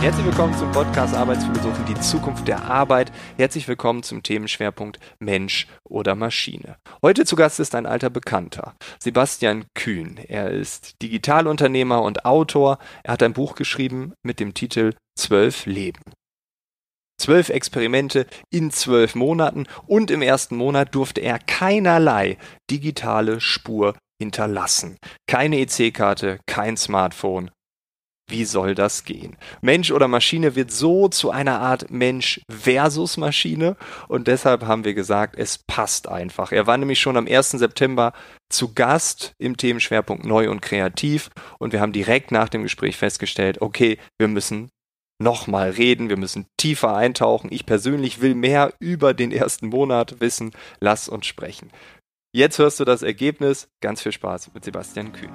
[0.00, 3.12] Herzlich willkommen zum Podcast Arbeitsphilosophen, die Zukunft der Arbeit.
[3.36, 6.78] Herzlich willkommen zum Themenschwerpunkt Mensch oder Maschine.
[7.02, 10.16] Heute zu Gast ist ein alter Bekannter, Sebastian Kühn.
[10.16, 12.78] Er ist Digitalunternehmer und Autor.
[13.04, 16.00] Er hat ein Buch geschrieben mit dem Titel Zwölf Leben.
[17.20, 22.38] Zwölf Experimente in zwölf Monaten und im ersten Monat durfte er keinerlei
[22.70, 24.96] digitale Spur hinterlassen.
[25.26, 27.50] Keine EC-Karte, kein Smartphone,
[28.30, 29.36] wie soll das gehen?
[29.60, 33.76] Mensch oder Maschine wird so zu einer Art Mensch versus Maschine
[34.08, 36.52] und deshalb haben wir gesagt, es passt einfach.
[36.52, 37.50] Er war nämlich schon am 1.
[37.50, 38.12] September
[38.48, 43.60] zu Gast im Themenschwerpunkt Neu und Kreativ und wir haben direkt nach dem Gespräch festgestellt,
[43.60, 44.70] okay, wir müssen
[45.20, 47.52] nochmal reden, wir müssen tiefer eintauchen.
[47.52, 50.50] Ich persönlich will mehr über den ersten Monat wissen.
[50.80, 51.70] Lass uns sprechen.
[52.32, 53.68] Jetzt hörst du das Ergebnis.
[53.80, 55.30] Ganz viel Spaß mit Sebastian Kühn.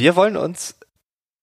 [0.00, 0.76] Wir wollen uns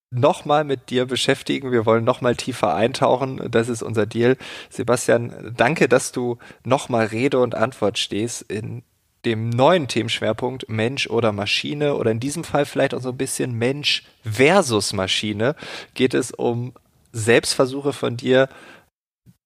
[0.09, 1.71] nochmal mit dir beschäftigen.
[1.71, 3.51] Wir wollen nochmal tiefer eintauchen.
[3.51, 4.35] Das ist unser Deal.
[4.71, 8.81] Sebastian, danke, dass du nochmal Rede und Antwort stehst in
[9.25, 13.53] dem neuen Themenschwerpunkt Mensch oder Maschine oder in diesem Fall vielleicht auch so ein bisschen
[13.53, 15.55] Mensch versus Maschine
[15.93, 16.73] geht es um
[17.11, 18.49] Selbstversuche von dir,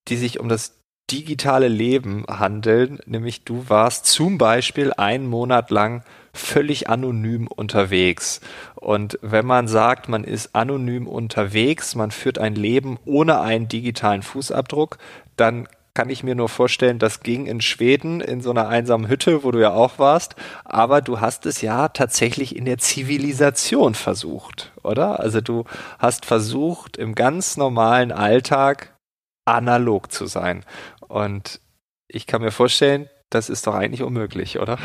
[0.07, 0.79] die sich um das
[1.11, 2.99] digitale Leben handeln.
[3.05, 8.41] Nämlich du warst zum Beispiel einen Monat lang völlig anonym unterwegs.
[8.75, 14.21] Und wenn man sagt, man ist anonym unterwegs, man führt ein Leben ohne einen digitalen
[14.21, 14.97] Fußabdruck,
[15.35, 19.43] dann kann ich mir nur vorstellen, das ging in Schweden in so einer einsamen Hütte,
[19.43, 20.35] wo du ja auch warst.
[20.63, 25.19] Aber du hast es ja tatsächlich in der Zivilisation versucht, oder?
[25.19, 25.65] Also du
[25.99, 28.97] hast versucht, im ganz normalen Alltag
[29.45, 30.63] analog zu sein.
[31.07, 31.59] Und
[32.07, 34.77] ich kann mir vorstellen, das ist doch eigentlich unmöglich, oder?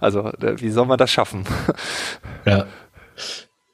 [0.00, 1.44] Also, wie soll man das schaffen?
[2.46, 2.66] Ja.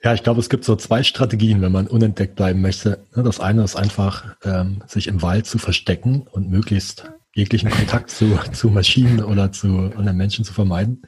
[0.03, 3.05] Ja, ich glaube, es gibt so zwei Strategien, wenn man unentdeckt bleiben möchte.
[3.15, 8.39] Das eine ist einfach, ähm, sich im Wald zu verstecken und möglichst jeglichen Kontakt zu,
[8.53, 11.03] zu Maschinen oder zu anderen Menschen zu vermeiden.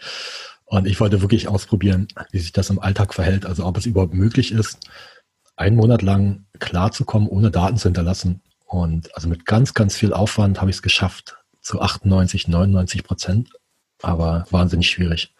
[0.67, 4.15] Und ich wollte wirklich ausprobieren, wie sich das im Alltag verhält, also ob es überhaupt
[4.15, 4.79] möglich ist,
[5.57, 8.43] einen Monat lang klarzukommen, ohne Daten zu hinterlassen.
[8.67, 13.51] Und also mit ganz, ganz viel Aufwand habe ich es geschafft, zu 98, 99 Prozent,
[14.03, 15.35] aber wahnsinnig schwierig.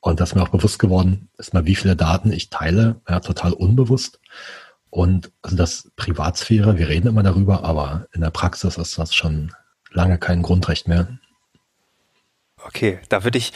[0.00, 3.20] Und das ist mir auch bewusst geworden, ist mal, wie viele Daten ich teile, ja,
[3.20, 4.20] total unbewusst.
[4.90, 9.52] Und also das Privatsphäre, wir reden immer darüber, aber in der Praxis ist das schon
[9.90, 11.18] lange kein Grundrecht mehr.
[12.62, 13.52] Okay, da würde ich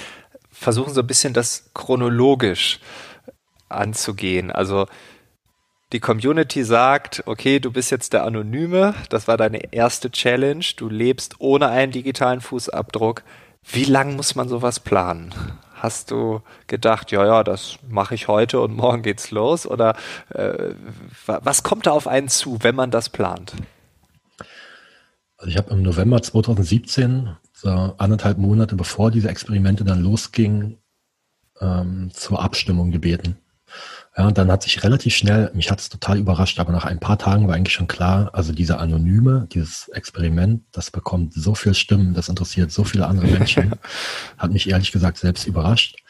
[0.50, 2.80] versuchen, so ein bisschen das chronologisch
[3.68, 4.50] anzugehen.
[4.50, 4.86] Also
[5.92, 10.88] die Community sagt, okay, du bist jetzt der Anonyme, das war deine erste Challenge, du
[10.88, 13.22] lebst ohne einen digitalen Fußabdruck.
[13.62, 15.34] Wie lang muss man sowas planen?
[15.74, 19.66] Hast du gedacht, ja, ja, das mache ich heute und morgen geht's los?
[19.66, 19.96] Oder
[20.30, 20.74] äh,
[21.26, 23.54] was kommt da auf einen zu, wenn man das plant?
[25.36, 30.78] Also ich habe im November 2017, so anderthalb Monate bevor diese Experimente dann losgingen,
[31.60, 33.36] ähm, zur Abstimmung gebeten.
[34.18, 36.98] Ja, und dann hat sich relativ schnell, mich hat es total überrascht, aber nach ein
[36.98, 41.72] paar Tagen war eigentlich schon klar, also diese Anonyme, dieses Experiment, das bekommt so viel
[41.72, 43.76] Stimmen, das interessiert so viele andere Menschen,
[44.36, 46.02] hat mich ehrlich gesagt selbst überrascht.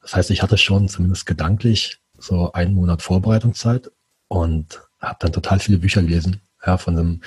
[0.00, 3.90] Das heißt, ich hatte schon zumindest gedanklich so einen Monat Vorbereitungszeit
[4.28, 7.22] und habe dann total viele Bücher gelesen, ja, von einem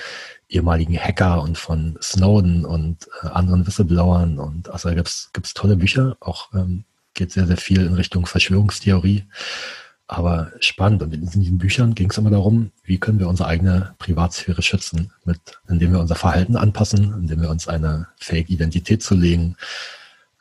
[0.48, 5.76] ehemaligen Hacker und von Snowden und äh, anderen Whistleblowern und also da gibt's gibt's tolle
[5.76, 9.26] Bücher, auch ähm, geht sehr, sehr viel in Richtung Verschwörungstheorie
[10.12, 11.02] aber spannend.
[11.02, 15.10] Und in diesen Büchern ging es immer darum, wie können wir unsere eigene Privatsphäre schützen,
[15.24, 19.56] mit, indem wir unser Verhalten anpassen, indem wir uns eine Fake-Identität zulegen,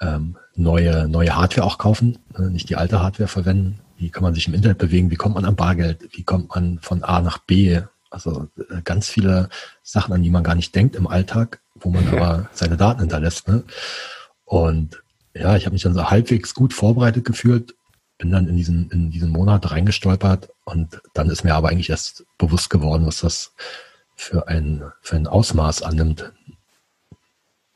[0.01, 3.79] ähm, neue, neue Hardware auch kaufen, ne, nicht die alte Hardware verwenden.
[3.97, 5.09] Wie kann man sich im Internet bewegen?
[5.09, 6.09] Wie kommt man an Bargeld?
[6.11, 7.79] Wie kommt man von A nach B?
[8.09, 9.47] Also äh, ganz viele
[9.83, 13.47] Sachen, an die man gar nicht denkt im Alltag, wo man aber seine Daten hinterlässt.
[13.47, 13.63] Ne?
[14.43, 15.01] Und
[15.33, 17.73] ja, ich habe mich dann so halbwegs gut vorbereitet gefühlt
[18.21, 22.23] bin dann in diesen, in diesen Monat reingestolpert und dann ist mir aber eigentlich erst
[22.37, 23.55] bewusst geworden, was das
[24.15, 26.31] für ein, für ein Ausmaß annimmt.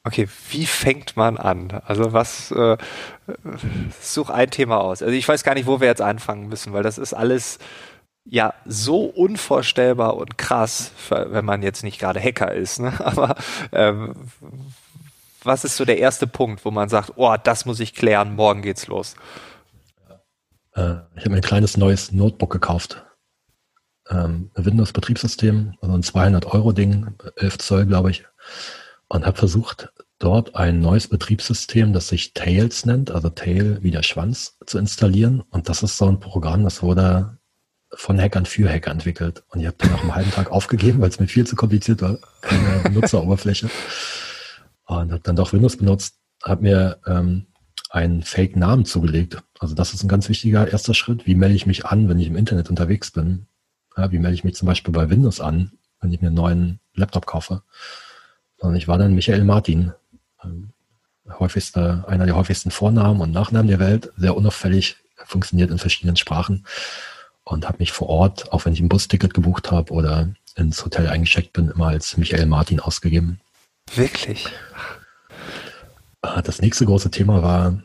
[0.04, 1.82] Okay, wie fängt man an?
[1.88, 2.78] Also was, äh,
[4.00, 5.02] such ein Thema aus.
[5.02, 7.58] Also ich weiß gar nicht, wo wir jetzt anfangen müssen, weil das ist alles
[8.24, 12.80] ja so unvorstellbar und krass, wenn man jetzt nicht gerade Hacker ist.
[12.80, 12.94] Ne?
[13.04, 13.36] Aber
[13.72, 14.14] ähm,
[15.44, 18.62] was ist so der erste Punkt, wo man sagt, oh, das muss ich klären, morgen
[18.62, 19.16] geht's los?
[20.76, 23.04] Äh, ich habe mir ein kleines neues Notebook gekauft.
[24.10, 28.26] Ähm, ein Windows-Betriebssystem, also ein 200-Euro-Ding, 11 Zoll, glaube ich.
[29.08, 29.90] Und habe versucht,
[30.20, 35.42] dort ein neues Betriebssystem, das sich Tails nennt, also Tail wie der Schwanz, zu installieren.
[35.50, 37.38] Und das ist so ein Programm, das wurde
[37.94, 39.44] von Hackern für Hacker entwickelt.
[39.50, 42.02] Und ich habe dann nach einem halben Tag aufgegeben, weil es mir viel zu kompliziert
[42.02, 42.18] war.
[42.42, 43.70] Keine Benutzeroberfläche.
[44.86, 47.48] Und habe dann doch Windows benutzt, habe mir ähm,
[47.90, 49.42] einen Fake-Namen zugelegt.
[49.60, 51.26] Also das ist ein ganz wichtiger erster Schritt.
[51.26, 53.48] Wie melde ich mich an, wenn ich im Internet unterwegs bin?
[53.98, 55.72] Ja, wie melde ich mich zum Beispiel bei Windows an,
[56.02, 57.62] wenn ich mir einen neuen Laptop kaufe?
[58.58, 59.94] Und ich war dann Michael Martin.
[60.44, 60.72] Ähm,
[61.40, 66.66] häufigste, einer der häufigsten Vornamen und Nachnamen der Welt, sehr unauffällig, funktioniert in verschiedenen Sprachen
[67.44, 71.08] und habe mich vor Ort, auch wenn ich ein Busticket gebucht habe oder ins Hotel
[71.08, 73.40] eingecheckt bin, immer als Michael Martin ausgegeben.
[73.94, 74.48] Wirklich?
[76.22, 77.82] Ah, das nächste große Thema war,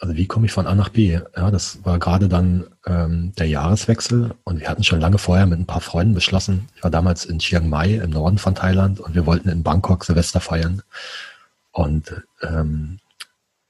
[0.00, 1.20] also wie komme ich von A nach B?
[1.36, 5.58] Ja, das war gerade dann ähm, der Jahreswechsel und wir hatten schon lange vorher mit
[5.58, 6.68] ein paar Freunden beschlossen.
[6.76, 10.04] Ich war damals in Chiang Mai im Norden von Thailand und wir wollten in Bangkok
[10.04, 10.82] Silvester feiern.
[11.72, 12.98] Und ähm,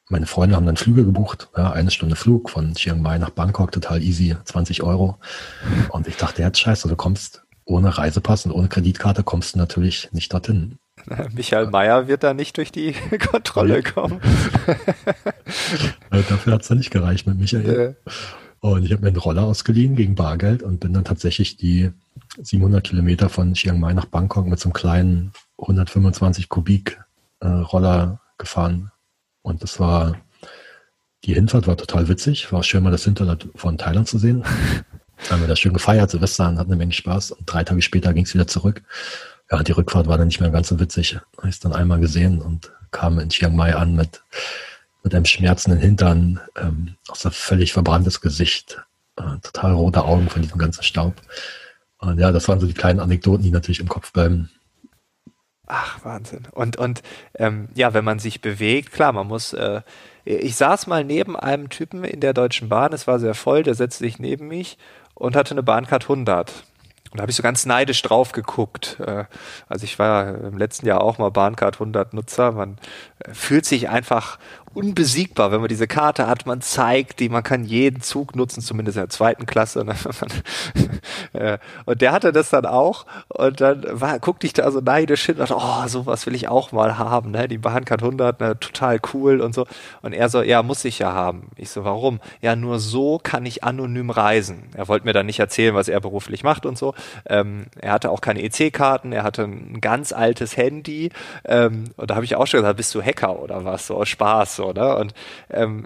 [0.09, 3.73] meine Freunde haben dann Flüge gebucht, ja, eine Stunde Flug von Chiang Mai nach Bangkok,
[3.73, 5.19] total easy, 20 Euro.
[5.91, 10.11] Und ich dachte, jetzt scheiße, du kommst ohne Reisepass und ohne Kreditkarte kommst du natürlich
[10.13, 10.79] nicht dorthin.
[11.35, 12.93] Michael Mayer wird da nicht durch die
[13.31, 14.21] Kontrolle kommen.
[16.11, 17.97] Dafür hat es dann nicht gereicht mit Michael.
[18.61, 21.91] Und ich habe mir einen Roller ausgeliehen gegen Bargeld und bin dann tatsächlich die
[22.39, 27.01] 700 Kilometer von Chiang Mai nach Bangkok mit so einem kleinen 125 Kubik
[27.41, 28.91] äh, Roller gefahren.
[29.43, 30.17] Und das war,
[31.25, 32.51] die Hinfahrt war total witzig.
[32.53, 34.45] War schön, mal das Hinterland von Thailand zu sehen.
[35.31, 37.33] haben wir da schön gefeiert, Silvester, hatten eine Menge Spaß.
[37.33, 38.83] Und drei Tage später ging es wieder zurück.
[39.55, 41.17] Ja, die Rückfahrt war dann nicht mehr ganz so witzig.
[41.45, 44.25] Ich es dann einmal gesehen und kam in Chiang Mai an mit,
[45.05, 48.83] mit einem schmerzenden Hintern, ähm, auch so völlig verbranntes Gesicht,
[49.17, 51.15] äh, total rote Augen von diesem ganzen Staub.
[51.99, 54.51] Und ja, das waren so die kleinen Anekdoten, die natürlich im Kopf bleiben.
[55.67, 56.49] Ach, Wahnsinn.
[56.51, 57.03] Und, und
[57.35, 59.53] ähm, ja, wenn man sich bewegt, klar, man muss.
[59.53, 59.83] Äh,
[60.25, 63.75] ich saß mal neben einem Typen in der Deutschen Bahn, es war sehr voll, der
[63.75, 64.79] setzte sich neben mich
[65.15, 66.65] und hatte eine Bahncard 100.
[67.15, 68.99] Und da habe ich so ganz neidisch drauf geguckt.
[68.99, 69.27] Äh,
[69.69, 72.51] also ich war im letzten Jahr auch mal Bahncard 100 Nutzer.
[72.51, 72.77] Man
[73.21, 74.41] äh, fühlt sich einfach
[74.75, 76.47] unbesiegbar, wenn man diese Karte hat.
[76.47, 79.85] Man zeigt die, man kann jeden Zug nutzen, zumindest in der zweiten Klasse.
[79.85, 79.95] Ne?
[81.85, 85.37] und der hatte das dann auch und dann war, guckte ich da so neidisch hin
[85.37, 87.31] und dachte, oh, sowas will ich auch mal haben.
[87.31, 87.49] Ne?
[87.49, 88.59] Die Bahncard 100, ne?
[88.59, 89.67] total cool und so.
[90.03, 91.51] Und er so, ja, muss ich ja haben.
[91.57, 92.21] Ich so, warum?
[92.41, 94.65] Ja, nur so kann ich anonym reisen.
[94.75, 96.95] Er wollte mir dann nicht erzählen, was er beruflich macht und so.
[97.27, 101.11] Ähm, er hatte auch keine EC-Karten, er hatte ein ganz altes Handy.
[101.45, 103.87] Ähm, und da habe ich auch schon gesagt, bist du Hacker oder was?
[103.87, 104.57] So Spaß.
[104.57, 104.97] So so, ne?
[104.97, 105.15] Und
[105.51, 105.85] ähm,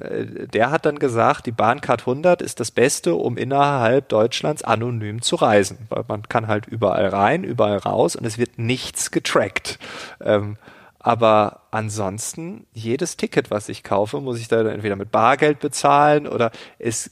[0.52, 5.36] der hat dann gesagt, die Bahncard 100 ist das Beste, um innerhalb Deutschlands anonym zu
[5.36, 9.78] reisen, weil man kann halt überall rein, überall raus und es wird nichts getrackt.
[10.20, 10.56] Ähm,
[11.00, 16.50] aber ansonsten, jedes Ticket, was ich kaufe, muss ich dann entweder mit Bargeld bezahlen oder
[16.78, 17.10] es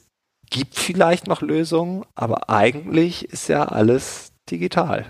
[0.50, 5.06] gibt vielleicht noch Lösungen, aber eigentlich ist ja alles digital.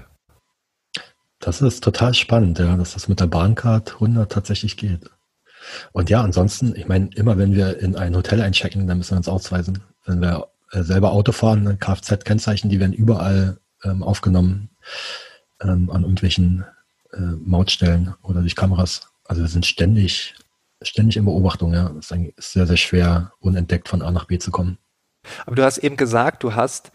[1.38, 5.10] Das ist total spannend, ja, dass das mit der Bahncard 100 tatsächlich geht.
[5.92, 9.18] Und ja, ansonsten, ich meine, immer wenn wir in ein Hotel einchecken, dann müssen wir
[9.18, 9.82] uns ausweisen.
[10.04, 14.70] Wenn wir äh, selber Auto fahren, Kfz-Kennzeichen, die werden überall ähm, aufgenommen
[15.60, 16.64] ähm, an irgendwelchen
[17.12, 19.08] äh, Mautstellen oder durch Kameras.
[19.24, 20.34] Also wir sind ständig,
[20.82, 21.90] ständig in Beobachtung, ja.
[21.98, 24.78] Es ist sehr, sehr schwer, unentdeckt von A nach B zu kommen.
[25.44, 26.92] Aber du hast eben gesagt, du hast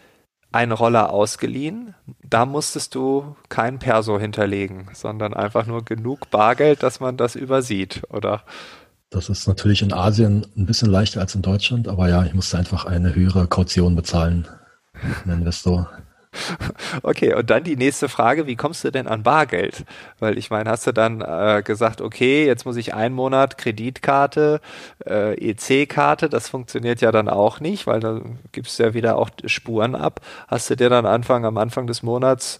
[0.51, 1.95] einen Roller ausgeliehen.
[2.31, 8.03] Da musstest du kein Perso hinterlegen, sondern einfach nur genug Bargeld, dass man das übersieht,
[8.09, 8.43] oder?
[9.09, 12.57] Das ist natürlich in Asien ein bisschen leichter als in Deutschland, aber ja, ich musste
[12.57, 14.47] einfach eine höhere Kaution bezahlen,
[15.45, 15.85] es so.
[17.03, 19.85] Okay, und dann die nächste Frage, wie kommst du denn an Bargeld?
[20.19, 24.61] Weil ich meine, hast du dann äh, gesagt, okay, jetzt muss ich einen Monat Kreditkarte,
[25.05, 28.21] äh, EC-Karte, das funktioniert ja dann auch nicht, weil da
[28.51, 30.21] gibst du ja wieder auch Spuren ab.
[30.47, 32.59] Hast du dir dann Anfang, am Anfang des Monats,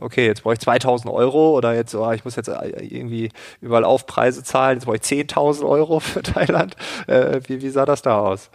[0.00, 3.30] okay, jetzt brauche ich 2000 Euro oder jetzt, oh, ich muss jetzt äh, irgendwie
[3.60, 6.76] überall Aufpreise zahlen, jetzt brauche ich 10.000 Euro für Thailand.
[7.06, 8.50] Äh, wie, wie sah das da aus?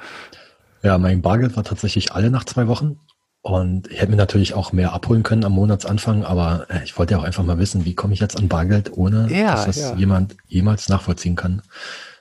[0.84, 3.00] Ja, mein Bargeld war tatsächlich alle nach zwei Wochen.
[3.46, 7.14] Und ich hätte mir natürlich auch mehr abholen können am Monatsanfang, aber äh, ich wollte
[7.14, 9.78] ja auch einfach mal wissen, wie komme ich jetzt an Bargeld, ohne ja, dass das
[9.78, 9.96] ja.
[9.96, 11.62] jemand jemals nachvollziehen kann.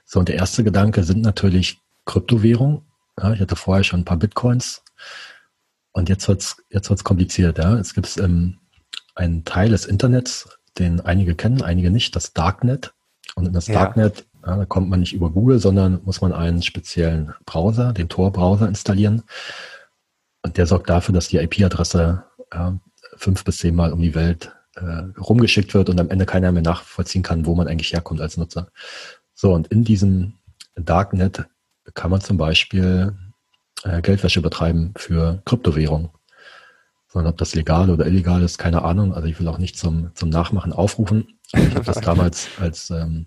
[0.05, 2.83] So, und der erste Gedanke sind natürlich Kryptowährung.
[3.19, 4.83] Ja, ich hatte vorher schon ein paar Bitcoins.
[5.93, 7.57] Und jetzt wird's jetzt wird's kompliziert.
[7.57, 7.79] Ja.
[7.79, 8.59] Es gibt ähm,
[9.15, 12.93] einen Teil des Internets, den einige kennen, einige nicht, das Darknet.
[13.35, 13.65] Und in das.
[13.65, 18.11] Darknet, ja, da kommt man nicht über Google, sondern muss man einen speziellen Browser, den
[18.11, 19.23] Tor-Browser installieren.
[20.45, 22.71] Und der sorgt dafür, dass die IP-Adresse äh,
[23.17, 27.23] fünf bis zehnmal um die Welt äh, rumgeschickt wird und am Ende keiner mehr nachvollziehen
[27.23, 28.69] kann, wo man eigentlich herkommt als Nutzer.
[29.35, 30.35] So, und in diesem
[30.75, 31.47] Darknet
[31.95, 33.17] kann man zum Beispiel
[33.85, 36.11] äh, Geldwäsche betreiben für Kryptowährung.
[37.09, 39.15] sondern ob das legal oder illegal ist, keine Ahnung.
[39.15, 41.39] Also ich will auch nicht zum, zum Nachmachen aufrufen.
[41.55, 43.27] Ich habe das damals als ähm,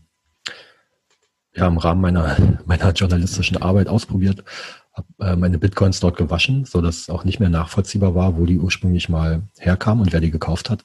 [1.55, 4.43] ja im Rahmen meiner, meiner journalistischen Arbeit ausprobiert,
[4.97, 8.59] habe äh, meine Bitcoins dort gewaschen, so dass auch nicht mehr nachvollziehbar war, wo die
[8.59, 10.83] ursprünglich mal herkamen und wer die gekauft hat.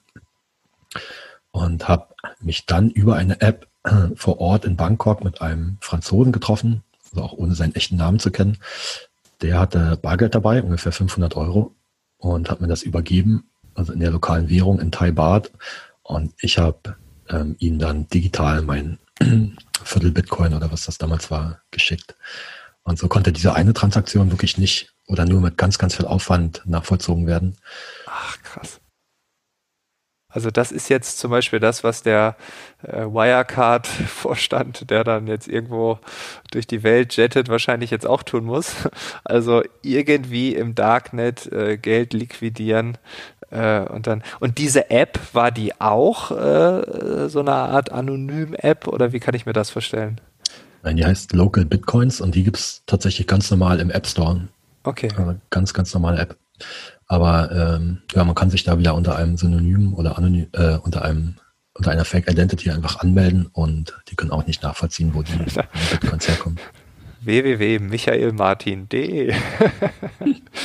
[1.50, 6.32] Und habe mich dann über eine App äh, vor Ort in Bangkok mit einem Franzosen
[6.32, 8.58] getroffen, also auch ohne seinen echten Namen zu kennen.
[9.40, 11.74] Der hatte Bargeld dabei, ungefähr 500 Euro
[12.18, 15.50] und hat mir das übergeben, also in der lokalen Währung in Thai Baht.
[16.02, 16.96] Und ich habe
[17.28, 18.98] ähm, ihm dann digital mein
[19.84, 22.14] Viertel Bitcoin oder was das damals war, geschickt.
[22.84, 26.62] Und so konnte diese eine Transaktion wirklich nicht oder nur mit ganz, ganz viel Aufwand
[26.64, 27.56] nachvollzogen werden.
[28.06, 28.80] Ach, krass.
[30.32, 32.36] Also das ist jetzt zum Beispiel das, was der
[32.82, 35.98] äh, Wirecard-Vorstand, der dann jetzt irgendwo
[36.50, 38.74] durch die Welt jettet, wahrscheinlich jetzt auch tun muss.
[39.24, 42.98] Also irgendwie im Darknet äh, Geld liquidieren
[43.50, 49.20] äh, und dann und diese App war die auch so eine Art anonym-App oder wie
[49.20, 50.20] kann ich mir das vorstellen?
[50.82, 54.48] Nein, die heißt Local Bitcoins und die gibt's tatsächlich ganz normal im App Store.
[54.84, 55.08] Okay.
[55.16, 56.36] Also ganz, ganz normale App.
[57.06, 61.02] Aber ähm, ja, man kann sich da wieder unter einem Synonym oder anonym, äh, unter
[61.02, 61.36] einem
[61.74, 65.32] unter einer Fake Identity einfach anmelden und die können auch nicht nachvollziehen, wo die
[65.90, 66.58] Bitcoins herkommen
[67.24, 69.34] www.michaelmartin.de.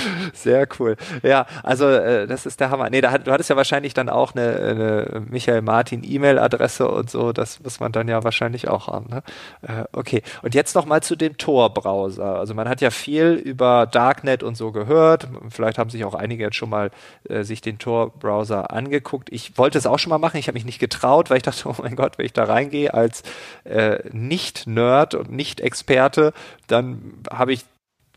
[0.33, 0.95] Sehr cool.
[1.23, 2.89] Ja, also äh, das ist der Hammer.
[2.89, 7.31] Nee, da, du hattest ja wahrscheinlich dann auch eine, eine Michael Martin E-Mail-Adresse und so.
[7.33, 9.07] Das muss man dann ja wahrscheinlich auch haben.
[9.09, 9.23] Ne?
[9.61, 10.21] Äh, okay.
[10.41, 12.37] Und jetzt noch mal zu dem Tor-Browser.
[12.37, 15.27] Also man hat ja viel über Darknet und so gehört.
[15.49, 16.91] Vielleicht haben sich auch einige jetzt schon mal
[17.29, 19.29] äh, sich den Tor-Browser angeguckt.
[19.31, 20.37] Ich wollte es auch schon mal machen.
[20.37, 22.93] Ich habe mich nicht getraut, weil ich dachte, oh mein Gott, wenn ich da reingehe
[22.93, 23.23] als
[23.63, 26.33] äh, Nicht-Nerd und Nicht-Experte,
[26.67, 27.65] dann habe ich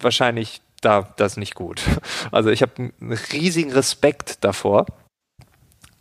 [0.01, 1.83] wahrscheinlich da das nicht gut.
[2.33, 4.87] Also ich habe einen riesigen Respekt davor.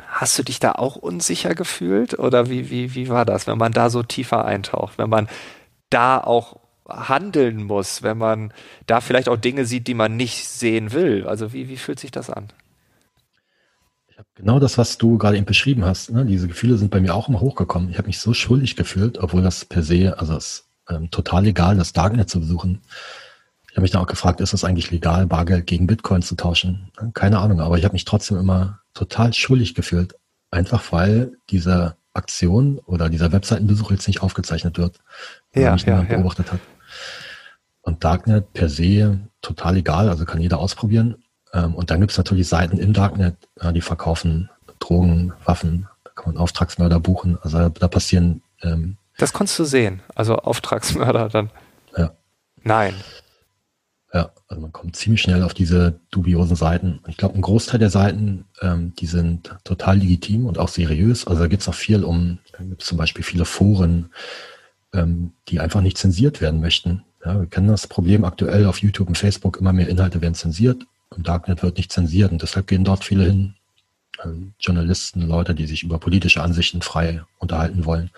[0.07, 3.71] Hast du dich da auch unsicher gefühlt oder wie, wie, wie war das, wenn man
[3.71, 5.27] da so tiefer eintaucht, wenn man
[5.89, 8.53] da auch handeln muss, wenn man
[8.87, 11.27] da vielleicht auch Dinge sieht, die man nicht sehen will?
[11.27, 12.47] Also wie, wie fühlt sich das an?
[14.07, 16.11] Ich habe genau das, was du gerade eben beschrieben hast.
[16.11, 16.25] Ne?
[16.25, 17.89] Diese Gefühle sind bei mir auch immer hochgekommen.
[17.89, 21.77] Ich habe mich so schuldig gefühlt, obwohl das per se, also es ähm, total legal,
[21.77, 22.81] das Darknet zu besuchen.
[23.69, 26.91] Ich habe mich dann auch gefragt, ist es eigentlich legal, Bargeld gegen Bitcoin zu tauschen?
[27.13, 30.15] Keine Ahnung, aber ich habe mich trotzdem immer total schuldig gefühlt.
[30.51, 34.99] Einfach weil diese Aktion oder dieser Webseitenbesuch jetzt nicht aufgezeichnet wird,
[35.53, 36.53] ja, mich ja, beobachtet ja.
[36.53, 36.59] hat.
[37.81, 41.23] Und Darknet per se total egal, also kann jeder ausprobieren.
[41.53, 43.35] Ähm, und dann gibt es natürlich Seiten im Darknet,
[43.73, 44.49] die verkaufen
[44.79, 47.37] Drogen, Waffen, da kann man Auftragsmörder buchen.
[47.41, 50.01] Also da passieren ähm, das konntest du sehen.
[50.15, 51.51] Also Auftragsmörder dann.
[51.95, 52.11] Ja.
[52.63, 52.95] Nein.
[54.11, 56.99] Ja, also man kommt ziemlich schnell auf diese dubiosen Seiten.
[57.07, 61.27] Ich glaube, ein Großteil der Seiten, ähm, die sind total legitim und auch seriös.
[61.27, 64.09] Also da geht es auch viel um, da gibt es zum Beispiel viele Foren,
[64.93, 67.03] ähm, die einfach nicht zensiert werden möchten.
[67.23, 70.83] Ja, wir kennen das Problem aktuell auf YouTube und Facebook, immer mehr Inhalte werden zensiert.
[71.09, 73.55] und Darknet wird nicht zensiert und deshalb gehen dort viele hin.
[74.23, 78.09] Ähm, Journalisten, Leute, die sich über politische Ansichten frei unterhalten wollen.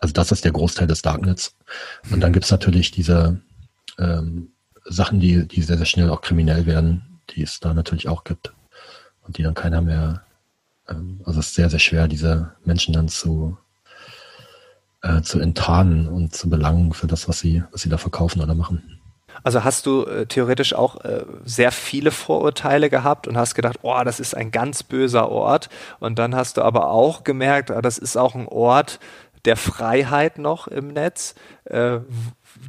[0.00, 1.54] Also das ist der Großteil des Darknets.
[2.10, 3.40] Und dann gibt's natürlich diese
[3.98, 4.52] ähm,
[4.88, 8.52] Sachen, die, die sehr, sehr schnell auch kriminell werden, die es da natürlich auch gibt.
[9.22, 10.22] Und die dann keiner mehr,
[10.88, 13.58] ähm, also es ist sehr, sehr schwer, diese Menschen dann zu,
[15.02, 18.54] äh, zu enttarnen und zu belangen für das, was sie, was sie da verkaufen oder
[18.54, 18.98] machen.
[19.44, 24.00] Also hast du äh, theoretisch auch äh, sehr viele Vorurteile gehabt und hast gedacht, oh,
[24.04, 25.68] das ist ein ganz böser Ort.
[26.00, 28.98] Und dann hast du aber auch gemerkt, ah, das ist auch ein Ort,
[29.44, 32.00] der Freiheit noch im Netz, äh,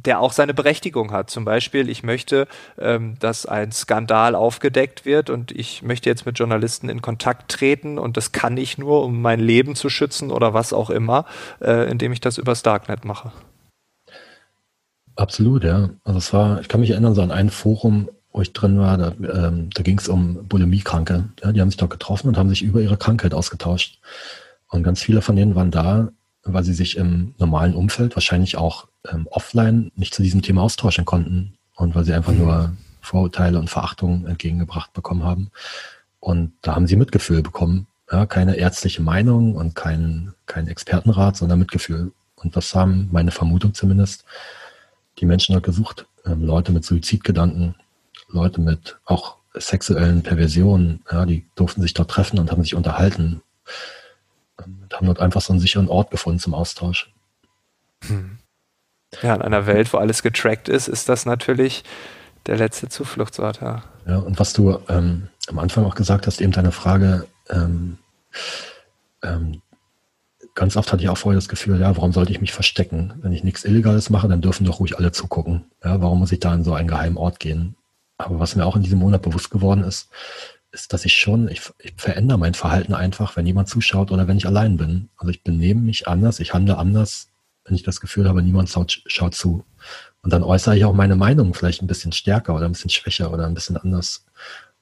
[0.04, 1.30] der auch seine Berechtigung hat.
[1.30, 2.46] Zum Beispiel, ich möchte,
[2.78, 7.98] ähm, dass ein Skandal aufgedeckt wird und ich möchte jetzt mit Journalisten in Kontakt treten
[7.98, 11.26] und das kann ich nur, um mein Leben zu schützen oder was auch immer,
[11.60, 13.32] äh, indem ich das übers Darknet mache.
[15.16, 15.90] Absolut, ja.
[16.04, 18.96] Also es war, ich kann mich erinnern, so an ein Forum, wo ich drin war,
[18.96, 21.28] da, ähm, da ging es um Bulimiekranke.
[21.42, 23.98] Ja, die haben sich dort getroffen und haben sich über ihre Krankheit ausgetauscht.
[24.68, 26.10] Und ganz viele von denen waren da,
[26.44, 31.04] weil sie sich im normalen Umfeld wahrscheinlich auch ähm, offline nicht zu diesem Thema austauschen
[31.04, 32.38] konnten und weil sie einfach mhm.
[32.38, 35.50] nur Vorurteile und Verachtung entgegengebracht bekommen haben.
[36.18, 37.86] Und da haben sie Mitgefühl bekommen.
[38.10, 42.12] Ja, keine ärztliche Meinung und kein, kein Expertenrat, sondern Mitgefühl.
[42.36, 44.24] Und das haben, meine Vermutung zumindest,
[45.18, 46.06] die Menschen dort gesucht.
[46.26, 47.74] Ähm, Leute mit Suizidgedanken,
[48.28, 53.42] Leute mit auch sexuellen Perversionen, ja, die durften sich dort treffen und haben sich unterhalten
[54.66, 57.12] und haben dort einfach so einen sicheren Ort gefunden zum Austausch.
[58.06, 58.38] Hm.
[59.22, 61.82] Ja, in einer Welt, wo alles getrackt ist, ist das natürlich
[62.46, 63.82] der letzte Zufluchtsort, ja.
[64.06, 67.98] Ja, und was du ähm, am Anfang auch gesagt hast, eben deine Frage, ähm,
[69.22, 69.60] ähm,
[70.54, 73.14] ganz oft hatte ich auch vorher das Gefühl, ja, warum sollte ich mich verstecken?
[73.22, 75.64] Wenn ich nichts Illegales mache, dann dürfen doch ruhig alle zugucken.
[75.84, 77.76] Ja, warum muss ich da in so einen geheimen Ort gehen?
[78.16, 80.08] Aber was mir auch in diesem Monat bewusst geworden ist,
[80.72, 84.36] ist, dass ich schon, ich, ich verändere mein Verhalten einfach, wenn jemand zuschaut oder wenn
[84.36, 85.08] ich allein bin.
[85.16, 87.28] Also ich benehme mich anders, ich handle anders,
[87.64, 89.64] wenn ich das Gefühl habe, niemand schaut, schaut zu.
[90.22, 93.32] Und dann äußere ich auch meine Meinung vielleicht ein bisschen stärker oder ein bisschen schwächer
[93.32, 94.26] oder ein bisschen anders.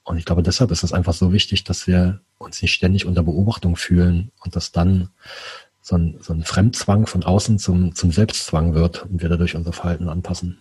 [0.05, 3.23] Und ich glaube, deshalb ist es einfach so wichtig, dass wir uns nicht ständig unter
[3.23, 5.11] Beobachtung fühlen und dass dann
[5.83, 9.73] so ein, so ein Fremdzwang von außen zum, zum Selbstzwang wird und wir dadurch unser
[9.73, 10.59] Verhalten anpassen.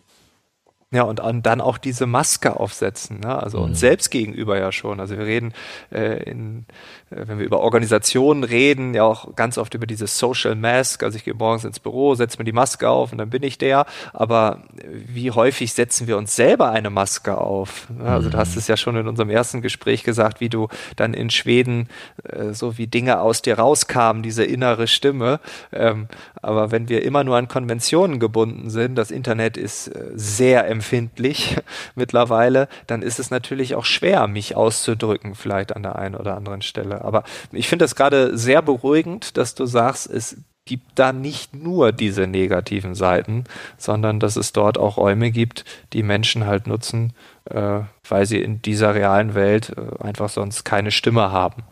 [0.90, 3.44] Ja, und, und dann auch diese Maske aufsetzen, ne?
[3.44, 3.76] also uns mhm.
[3.76, 5.02] selbst gegenüber ja schon.
[5.02, 5.54] Also wir reden,
[5.92, 6.66] äh, in,
[7.10, 11.04] äh, wenn wir über Organisationen reden, ja auch ganz oft über dieses Social Mask.
[11.04, 13.58] Also ich gehe morgens ins Büro, setze mir die Maske auf und dann bin ich
[13.58, 13.86] der.
[14.14, 17.88] Aber wie häufig setzen wir uns selber eine Maske auf?
[18.02, 18.60] Also du hast mhm.
[18.60, 21.90] es ja schon in unserem ersten Gespräch gesagt, wie du dann in Schweden
[22.24, 25.42] äh, so wie Dinge aus dir rauskamen, diese innere Stimme.
[25.74, 26.08] Ähm,
[26.42, 31.58] aber wenn wir immer nur an Konventionen gebunden sind, das Internet ist äh, sehr empfindlich
[31.96, 36.62] mittlerweile, dann ist es natürlich auch schwer, mich auszudrücken, vielleicht an der einen oder anderen
[36.62, 37.04] Stelle.
[37.04, 41.92] Aber ich finde es gerade sehr beruhigend, dass du sagst, es gibt da nicht nur
[41.92, 43.46] diese negativen Seiten,
[43.78, 47.14] sondern dass es dort auch Räume gibt, die Menschen halt nutzen,
[47.46, 51.64] äh, weil sie in dieser realen Welt äh, einfach sonst keine Stimme haben.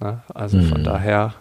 [0.00, 0.22] Ne?
[0.32, 0.68] Also mhm.
[0.68, 1.34] von daher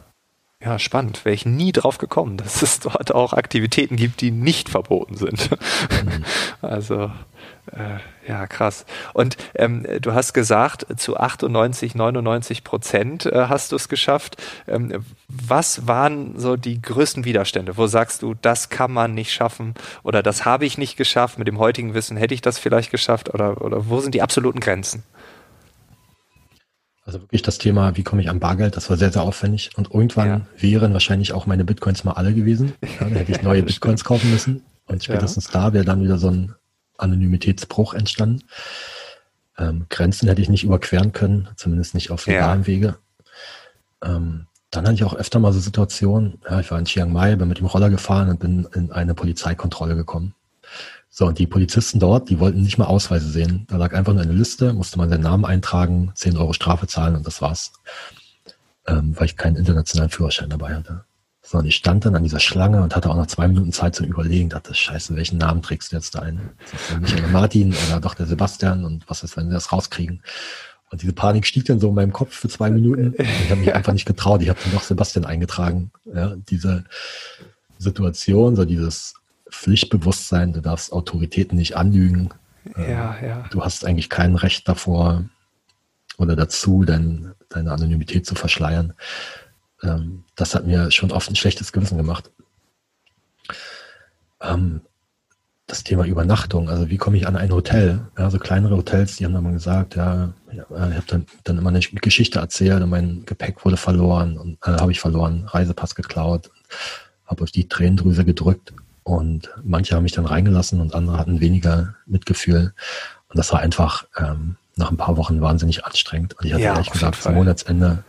[0.63, 1.25] ja, spannend.
[1.25, 5.51] Wäre ich nie drauf gekommen, dass es dort auch Aktivitäten gibt, die nicht verboten sind.
[5.51, 6.23] Mhm.
[6.61, 7.11] Also,
[7.73, 8.85] äh, ja, krass.
[9.13, 14.37] Und ähm, du hast gesagt, zu 98, 99 Prozent äh, hast du es geschafft.
[14.65, 17.75] Ähm, was waren so die größten Widerstände?
[17.75, 21.37] Wo sagst du, das kann man nicht schaffen oder das habe ich nicht geschafft?
[21.37, 24.61] Mit dem heutigen Wissen hätte ich das vielleicht geschafft oder, oder wo sind die absoluten
[24.61, 25.03] Grenzen?
[27.05, 29.71] Also wirklich das Thema, wie komme ich an Bargeld, das war sehr, sehr aufwendig.
[29.75, 30.41] Und irgendwann ja.
[30.57, 32.73] wären wahrscheinlich auch meine Bitcoins mal alle gewesen.
[32.81, 34.63] Ja, dann hätte ich neue Bitcoins kaufen müssen.
[34.85, 35.53] Und spätestens ja.
[35.53, 36.55] da wäre dann wieder so ein
[36.97, 38.43] Anonymitätsbruch entstanden.
[39.57, 42.67] Ähm, Grenzen hätte ich nicht überqueren können, zumindest nicht auf legalen ja.
[42.67, 42.95] Wege.
[44.03, 47.35] Ähm, dann hatte ich auch öfter mal so Situationen, ja, ich war in Chiang Mai,
[47.35, 50.33] bin mit dem Roller gefahren und bin in eine Polizeikontrolle gekommen.
[51.15, 53.67] So, und die Polizisten dort, die wollten nicht mal Ausweise sehen.
[53.69, 57.15] Da lag einfach nur eine Liste, musste man seinen Namen eintragen, 10 Euro Strafe zahlen
[57.15, 57.71] und das war's.
[58.87, 61.05] Ähm, weil ich keinen internationalen Führerschein dabei hatte.
[61.43, 63.93] So, und ich stand dann an dieser Schlange und hatte auch noch zwei Minuten Zeit
[63.93, 66.49] zum Überlegen, dachte, scheiße, welchen Namen trägst du jetzt da ein?
[66.73, 70.23] Ist der Michael Martin oder doch der Sebastian und was ist, wenn wir das rauskriegen?
[70.89, 73.13] Und diese Panik stieg dann so in meinem Kopf für zwei Minuten.
[73.19, 74.41] Ich habe mich einfach nicht getraut.
[74.41, 75.91] Ich habe dann doch Sebastian eingetragen.
[76.05, 76.85] Ja, diese
[77.77, 79.13] Situation, so dieses
[79.53, 82.29] Pflichtbewusstsein, du darfst Autoritäten nicht anlügen.
[82.75, 83.45] Ja, ähm, ja.
[83.51, 85.23] Du hast eigentlich kein Recht davor
[86.17, 88.93] oder dazu, dein, deine Anonymität zu verschleiern.
[89.81, 92.31] Ähm, das hat mir schon oft ein schlechtes Gewissen gemacht.
[94.41, 94.81] Ähm,
[95.67, 98.07] das Thema Übernachtung, also wie komme ich an ein Hotel?
[98.17, 101.69] Ja, so kleinere Hotels, die haben dann mal gesagt, ja, ich habe dann, dann immer
[101.69, 106.51] eine Geschichte erzählt und mein Gepäck wurde verloren und äh, habe ich verloren, Reisepass geklaut,
[107.25, 111.95] habe auf die Tränendrüse gedrückt und manche haben mich dann reingelassen und andere hatten weniger
[112.05, 112.73] Mitgefühl.
[113.29, 116.35] Und das war einfach ähm, nach ein paar Wochen wahnsinnig anstrengend.
[116.39, 118.03] Und ich hatte ja, ehrlich gesagt zum Monatsende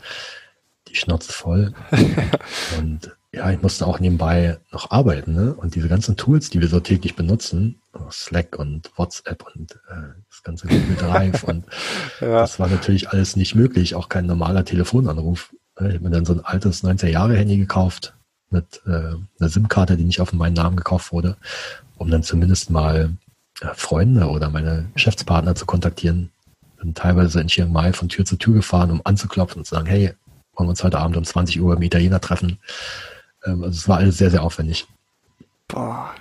[0.89, 1.75] die Schnauze voll.
[2.79, 5.35] und ja, ich musste auch nebenbei noch arbeiten.
[5.35, 5.55] Ne?
[5.55, 7.81] Und diese ganzen Tools, die wir so täglich benutzen,
[8.11, 11.65] Slack und WhatsApp und äh, das ganze Google Drive und
[12.21, 12.41] ja.
[12.41, 15.55] das war natürlich alles nicht möglich, auch kein normaler Telefonanruf.
[15.79, 18.15] Ich habe mir dann so ein altes 90er Jahre Handy gekauft,
[18.55, 21.37] mit äh, einer SIM-Karte, die nicht auf meinen Namen gekauft wurde,
[21.99, 23.11] um dann zumindest mal
[23.61, 26.31] äh, Freunde oder meine Geschäftspartner zu kontaktieren.
[26.79, 29.87] Bin teilweise in Chiang Mai von Tür zu Tür gefahren, um anzuklopfen und zu sagen,
[29.87, 30.15] hey,
[30.55, 32.59] wollen wir uns heute Abend um 20 Uhr im Italiener treffen.
[33.45, 34.87] Ähm, also es war alles sehr, sehr aufwendig.
[35.69, 36.15] Boah.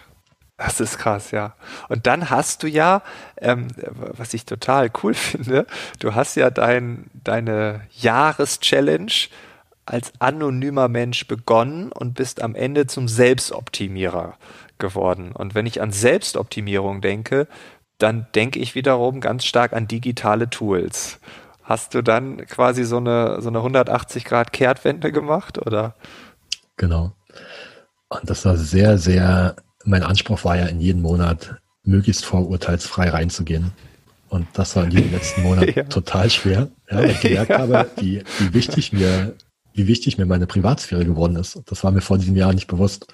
[0.58, 1.56] Das ist krass, ja.
[1.89, 3.02] Und dann hast du ja,
[3.38, 5.65] ähm, was ich total cool finde,
[6.00, 9.30] du hast ja dein, deine Jahreschallenge
[9.86, 14.38] als anonymer Mensch begonnen und bist am Ende zum Selbstoptimierer
[14.78, 15.32] geworden.
[15.34, 17.48] Und wenn ich an Selbstoptimierung denke,
[17.98, 21.19] dann denke ich wiederum ganz stark an digitale Tools.
[21.63, 25.96] Hast du dann quasi so eine, so eine 180 Grad Kehrtwende gemacht, oder?
[26.76, 27.13] Genau.
[28.10, 33.72] Und das war sehr, sehr, mein Anspruch war ja in jeden Monat möglichst vorurteilsfrei reinzugehen.
[34.30, 35.84] Und das war in diesem letzten Monat ja.
[35.84, 37.60] total schwer, ja, weil ich gemerkt ja.
[37.60, 39.36] habe, wie, wie wichtig mir
[39.74, 41.62] wie wichtig mir meine Privatsphäre geworden ist.
[41.66, 43.08] Das war mir vor diesem Jahr nicht bewusst.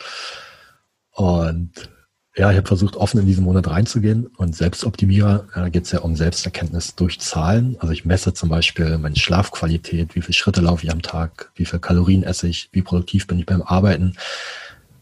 [1.12, 1.90] Und
[2.36, 6.00] ja, ich habe versucht, offen in diesen Monat reinzugehen und Selbstoptimierer, da geht es ja
[6.00, 7.76] um Selbsterkenntnis durch Zahlen.
[7.80, 11.66] Also ich messe zum Beispiel meine Schlafqualität, wie viele Schritte laufe ich am Tag, wie
[11.66, 14.16] viel Kalorien esse ich, wie produktiv bin ich beim Arbeiten.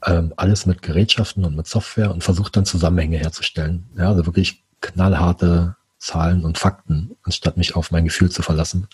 [0.05, 3.85] Ähm, alles mit Gerätschaften und mit Software und versuche dann Zusammenhänge herzustellen.
[3.97, 8.87] Ja, also wirklich knallharte Zahlen und Fakten, anstatt mich auf mein Gefühl zu verlassen.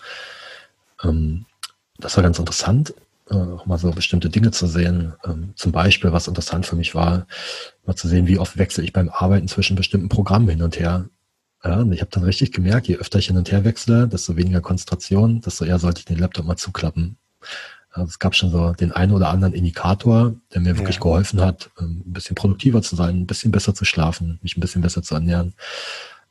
[1.04, 1.46] Ähm,
[2.04, 2.94] das war ganz interessant
[3.30, 5.14] äh, auch mal so bestimmte Dinge zu sehen.
[5.26, 7.26] Ähm, zum Beispiel, was interessant für mich war,
[7.86, 11.10] mal zu sehen, wie oft wechsle ich beim Arbeiten zwischen bestimmten Programmen hin und her.
[11.64, 14.36] Ja, und ich habe dann richtig gemerkt, je öfter ich hin und her wechsle, desto
[14.36, 17.16] weniger Konzentration, desto eher sollte ich den Laptop mal zuklappen.
[17.92, 21.02] Also es gab schon so den einen oder anderen Indikator, der mir wirklich ja.
[21.02, 24.62] geholfen hat, ähm, ein bisschen produktiver zu sein, ein bisschen besser zu schlafen, mich ein
[24.62, 25.54] bisschen besser zu ernähren.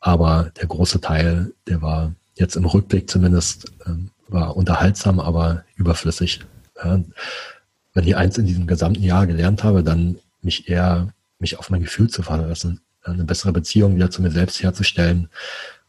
[0.00, 6.40] Aber der große Teil, der war jetzt im Rückblick zumindest, ähm, war unterhaltsam, aber überflüssig.
[6.82, 7.00] Ja,
[7.94, 11.82] wenn ich eins in diesem gesamten Jahr gelernt habe, dann mich eher mich auf mein
[11.82, 15.28] Gefühl zu verlassen, eine bessere Beziehung wieder zu mir selbst herzustellen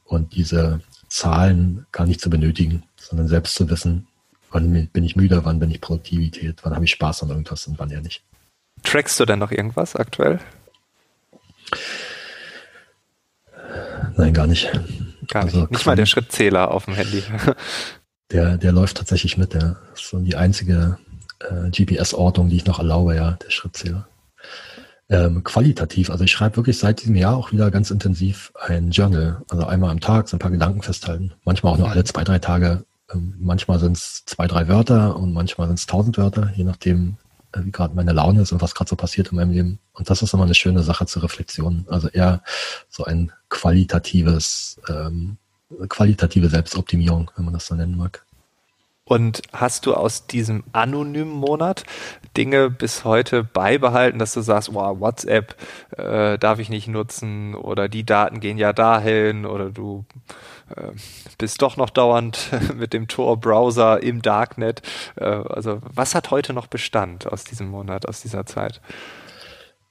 [0.04, 4.08] und diese Zahlen gar nicht zu benötigen, sondern selbst zu wissen,
[4.52, 7.78] wann bin ich müde, wann bin ich Produktivität, wann habe ich Spaß an irgendwas und
[7.80, 8.24] wann eher nicht.
[8.84, 10.40] Trackst du denn noch irgendwas aktuell?
[14.18, 14.72] Nein, gar nicht.
[15.28, 15.56] Gar nicht.
[15.56, 17.24] Also, nicht mal der Schrittzähler auf dem Handy.
[18.34, 19.54] Der, der läuft tatsächlich mit.
[19.54, 20.98] Der ist so die einzige
[21.40, 24.08] äh, GPS-Ortung, die ich noch erlaube, ja, der Schrittzähler.
[25.10, 29.44] Ähm, qualitativ, also ich schreibe wirklich seit diesem Jahr auch wieder ganz intensiv ein Journal.
[29.50, 31.34] Also einmal am Tag so ein paar Gedanken festhalten.
[31.46, 32.86] Manchmal auch nur alle zwei, drei Tage.
[33.14, 37.18] Ähm, manchmal sind es zwei, drei Wörter und manchmal sind es tausend Wörter, je nachdem,
[37.52, 39.80] äh, wie gerade meine Laune ist und was gerade so passiert in meinem Leben.
[39.94, 41.86] Und das ist immer eine schöne Sache zur Reflexion.
[41.90, 42.42] Also eher
[42.90, 45.38] so ein qualitatives ähm,
[45.90, 48.26] qualitative Selbstoptimierung, wenn man das so nennen mag.
[49.06, 51.84] Und hast du aus diesem anonymen Monat
[52.38, 55.58] Dinge bis heute beibehalten, dass du sagst, wow, WhatsApp
[55.98, 60.06] äh, darf ich nicht nutzen oder die Daten gehen ja dahin oder du
[60.76, 60.92] äh,
[61.38, 64.82] bist doch noch dauernd mit dem Tor-Browser im Darknet.
[65.18, 68.80] Äh, also was hat heute noch Bestand aus diesem Monat, aus dieser Zeit?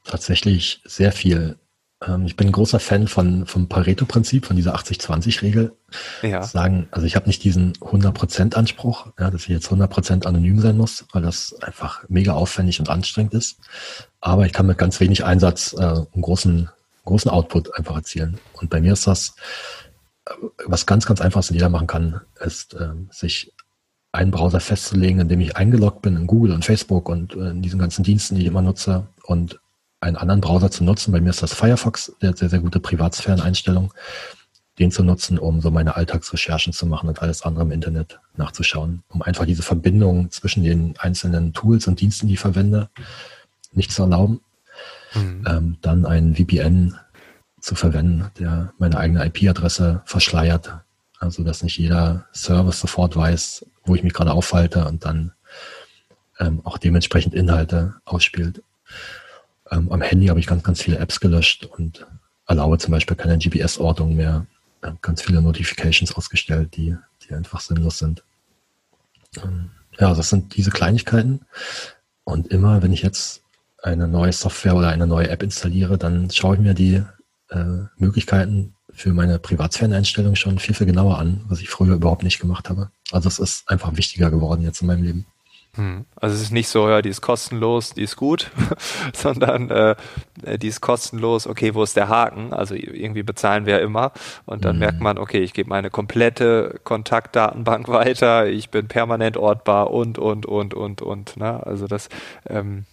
[0.05, 1.59] Tatsächlich sehr viel.
[2.07, 5.73] Ähm, ich bin ein großer Fan von, vom Pareto-Prinzip, von dieser 80-20-Regel.
[6.23, 6.43] Ja.
[6.43, 10.77] Sagen, also ich habe nicht diesen 100% Anspruch, ja, dass ich jetzt 100% anonym sein
[10.77, 13.59] muss, weil das einfach mega aufwendig und anstrengend ist.
[14.21, 16.71] Aber ich kann mit ganz wenig Einsatz äh, einen großen,
[17.05, 18.39] großen Output einfach erzielen.
[18.55, 19.35] Und bei mir ist das,
[20.27, 20.33] äh,
[20.67, 23.53] was ganz, ganz einfach jeder machen kann, ist, äh, sich
[24.13, 27.63] einen Browser festzulegen, in dem ich eingeloggt bin in Google und Facebook und äh, in
[27.63, 29.59] diesen ganzen Diensten, die ich immer nutze und
[30.03, 31.13] einen anderen Browser zu nutzen.
[31.13, 33.95] Bei mir ist das Firefox, der hat sehr, sehr gute Privatsphäreneinstellung.
[34.79, 39.03] Den zu nutzen, um so meine Alltagsrecherchen zu machen und alles andere im Internet nachzuschauen,
[39.11, 42.89] um einfach diese Verbindung zwischen den einzelnen Tools und Diensten, die ich verwende,
[43.73, 44.41] nicht zu erlauben.
[45.15, 45.45] Mhm.
[45.47, 46.97] Ähm, dann ein VPN
[47.61, 50.75] zu verwenden, der meine eigene IP-Adresse verschleiert,
[51.21, 55.33] also dass nicht jeder Service sofort weiß, wo ich mich gerade aufhalte und dann
[56.41, 58.63] ähm, auch dementsprechend Inhalte ausspielt.
[59.73, 62.07] Ähm, am Handy habe ich ganz, ganz viele Apps gelöscht und
[62.47, 64.47] erlaube zum Beispiel keine GPS-Ortung mehr.
[65.01, 68.25] Ganz viele Notifications ausgestellt, die, die einfach sinnlos sind.
[69.43, 71.41] Ähm, ja, das sind diese Kleinigkeiten.
[72.25, 73.43] Und immer, wenn ich jetzt
[73.83, 77.03] eine neue Software oder eine neue App installiere, dann schaue ich mir die
[77.51, 77.65] äh,
[77.97, 82.69] Möglichkeiten für meine Privatsphäreneinstellung schon viel, viel genauer an, was ich früher überhaupt nicht gemacht
[82.69, 82.91] habe.
[83.11, 85.27] Also es ist einfach wichtiger geworden jetzt in meinem Leben.
[85.75, 86.05] Hm.
[86.17, 88.51] Also es ist nicht so, ja, die ist kostenlos, die ist gut,
[89.15, 89.97] sondern äh,
[90.59, 92.53] die ist kostenlos, okay, wo ist der Haken?
[92.53, 94.13] Also irgendwie bezahlen wir immer
[94.45, 94.81] und dann mhm.
[94.81, 100.45] merkt man, okay, ich gebe meine komplette Kontaktdatenbank weiter, ich bin permanent ortbar und, und,
[100.45, 101.39] und, und, und.
[101.39, 101.65] Ne?
[101.65, 102.11] Also das,
[102.51, 102.85] ähm,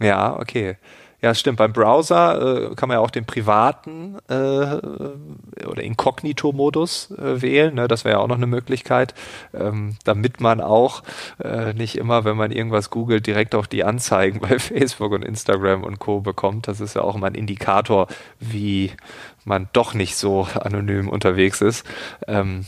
[0.00, 0.76] ja, okay.
[1.20, 1.58] Ja, stimmt.
[1.58, 7.74] Beim Browser äh, kann man ja auch den privaten äh, oder Inkognito-Modus äh, wählen.
[7.74, 7.88] Ne?
[7.88, 9.14] Das wäre ja auch noch eine Möglichkeit,
[9.52, 11.02] ähm, damit man auch
[11.42, 15.82] äh, nicht immer, wenn man irgendwas googelt, direkt auch die Anzeigen bei Facebook und Instagram
[15.82, 16.20] und Co.
[16.20, 16.68] bekommt.
[16.68, 18.06] Das ist ja auch immer ein Indikator,
[18.38, 18.92] wie
[19.44, 21.84] man doch nicht so anonym unterwegs ist.
[22.28, 22.64] Ähm,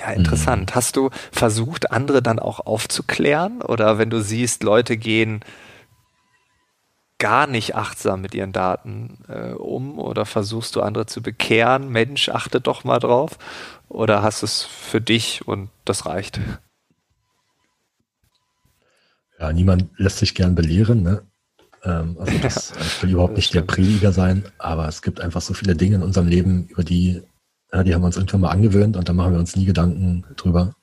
[0.00, 0.70] ja, interessant.
[0.70, 0.74] Mhm.
[0.74, 3.62] Hast du versucht, andere dann auch aufzuklären?
[3.62, 5.40] Oder wenn du siehst, Leute gehen
[7.24, 12.28] gar nicht achtsam mit ihren Daten äh, um oder versuchst du andere zu bekehren, Mensch,
[12.28, 13.38] achte doch mal drauf?
[13.88, 16.38] Oder hast es für dich und das reicht?
[19.40, 21.22] Ja, niemand lässt sich gern belehren, ne?
[21.82, 23.70] Ähm, also das, ja, ich will überhaupt nicht stimmt.
[23.70, 27.22] der Prediger sein, aber es gibt einfach so viele Dinge in unserem Leben, über die,
[27.72, 30.26] ja, die haben wir uns irgendwann mal angewöhnt und da machen wir uns nie Gedanken
[30.36, 30.74] drüber.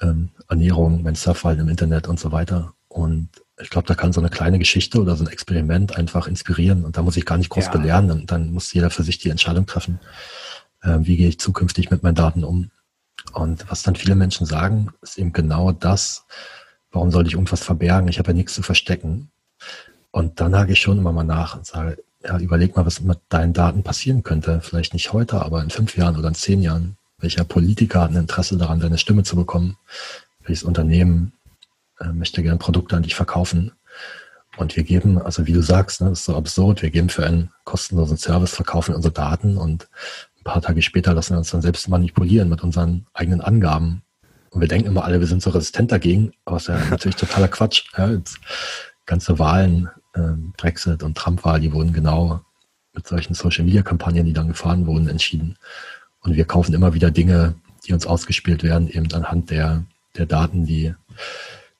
[0.00, 2.72] Ähm, Ernährung, mein Surfverhalten im Internet und so weiter.
[2.88, 3.28] Und
[3.60, 6.96] ich glaube, da kann so eine kleine Geschichte oder so ein Experiment einfach inspirieren und
[6.96, 7.70] da muss ich gar nicht groß ja.
[7.70, 8.08] belehren.
[8.08, 10.00] Dann, dann muss jeder für sich die Entscheidung treffen,
[10.82, 12.70] äh, wie gehe ich zukünftig mit meinen Daten um.
[13.32, 16.26] Und was dann viele Menschen sagen, ist eben genau das,
[16.90, 18.08] warum soll ich irgendwas verbergen?
[18.08, 19.30] Ich habe ja nichts zu verstecken.
[20.10, 23.18] Und dann hake ich schon immer mal nach und sage, ja, überleg mal, was mit
[23.28, 24.60] deinen Daten passieren könnte.
[24.60, 26.96] Vielleicht nicht heute, aber in fünf Jahren oder in zehn Jahren.
[27.18, 29.76] Welcher Politiker hat ein Interesse daran, deine Stimme zu bekommen?
[30.40, 31.32] Welches Unternehmen
[32.02, 33.72] äh, möchte gerne Produkte an dich verkaufen?
[34.58, 37.24] Und wir geben, also wie du sagst, ne, das ist so absurd, wir geben für
[37.24, 39.88] einen kostenlosen Service, verkaufen unsere Daten und
[40.38, 44.02] ein paar Tage später lassen wir uns dann selbst manipulieren mit unseren eigenen Angaben.
[44.50, 47.16] Und wir denken immer alle, wir sind so resistent dagegen, aber es ist ja natürlich
[47.16, 47.84] totaler Quatsch.
[47.96, 48.10] Ja,
[49.06, 52.40] ganze Wahlen ähm, Brexit und Trump-Wahl, die wurden genau
[52.92, 55.56] mit solchen Social-Media-Kampagnen, die dann gefahren wurden, entschieden.
[56.20, 57.54] Und wir kaufen immer wieder Dinge,
[57.86, 59.84] die uns ausgespielt werden, eben anhand der,
[60.16, 60.94] der Daten, die,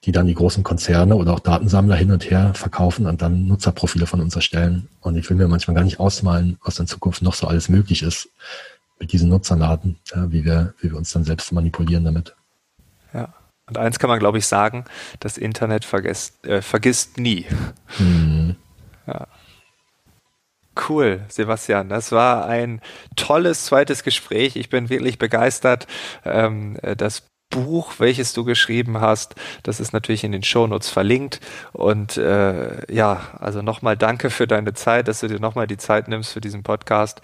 [0.04, 4.06] die dann die großen Konzerne oder auch Datensammler hin und her verkaufen und dann Nutzerprofile
[4.06, 4.88] von uns erstellen.
[5.00, 8.02] Und ich will mir manchmal gar nicht ausmalen, was in Zukunft noch so alles möglich
[8.02, 8.28] ist
[8.98, 12.34] mit diesen Nutzerdaten, ja, wie wir, wie wir uns dann selbst manipulieren damit.
[13.12, 13.32] Ja.
[13.66, 14.84] Und eins kann man, glaube ich, sagen,
[15.20, 17.46] das Internet vergisst, äh, vergisst nie.
[17.98, 18.56] Mhm.
[19.06, 19.26] Ja.
[20.88, 21.88] Cool, Sebastian.
[21.88, 22.80] Das war ein
[23.14, 24.56] tolles zweites Gespräch.
[24.56, 25.86] Ich bin wirklich begeistert.
[26.24, 29.36] Ähm, das Buch, welches du geschrieben hast.
[29.62, 31.40] Das ist natürlich in den Shownotes verlinkt.
[31.72, 36.08] Und äh, ja, also nochmal danke für deine Zeit, dass du dir nochmal die Zeit
[36.08, 37.22] nimmst für diesen Podcast.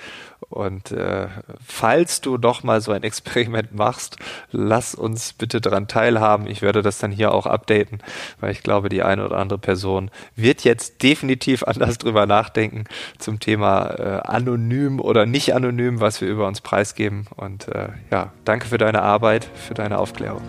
[0.50, 1.26] Und äh,
[1.66, 4.16] falls du nochmal so ein Experiment machst,
[4.52, 6.46] lass uns bitte daran teilhaben.
[6.46, 7.98] Ich werde das dann hier auch updaten,
[8.40, 12.84] weil ich glaube, die eine oder andere Person wird jetzt definitiv anders drüber nachdenken
[13.18, 17.26] zum Thema äh, anonym oder nicht anonym, was wir über uns preisgeben.
[17.36, 20.17] Und äh, ja, danke für deine Arbeit, für deine Aufklärung.
[20.18, 20.42] Aufklärung.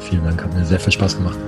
[0.00, 1.38] Vielen Dank, hat mir sehr viel Spaß gemacht.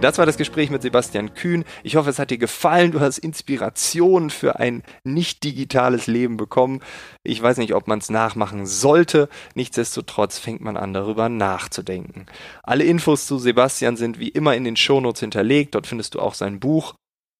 [0.00, 1.64] Das war das Gespräch mit Sebastian Kühn.
[1.82, 2.92] Ich hoffe, es hat dir gefallen.
[2.92, 6.80] Du hast Inspiration für ein nicht digitales Leben bekommen.
[7.22, 9.30] Ich weiß nicht, ob man es nachmachen sollte.
[9.54, 12.26] Nichtsdestotrotz fängt man an, darüber nachzudenken.
[12.62, 15.74] Alle Infos zu Sebastian sind wie immer in den Shownotes hinterlegt.
[15.74, 16.94] Dort findest du auch sein Buch.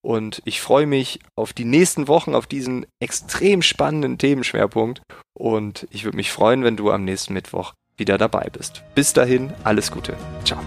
[0.04, 5.00] Und ich freue mich auf die nächsten Wochen, auf diesen extrem spannenden Themenschwerpunkt.
[5.32, 8.82] Und ich würde mich freuen, wenn du am nächsten Mittwoch wieder dabei bist.
[8.94, 10.14] Bis dahin, alles Gute.
[10.44, 10.60] Ciao.